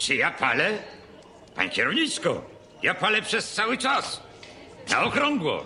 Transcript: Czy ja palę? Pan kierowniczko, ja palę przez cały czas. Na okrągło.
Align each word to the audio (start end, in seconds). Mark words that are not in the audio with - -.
Czy 0.00 0.14
ja 0.16 0.30
palę? 0.30 0.78
Pan 1.54 1.70
kierowniczko, 1.70 2.42
ja 2.82 2.94
palę 2.94 3.22
przez 3.22 3.52
cały 3.52 3.78
czas. 3.78 4.22
Na 4.90 5.04
okrągło. 5.04 5.64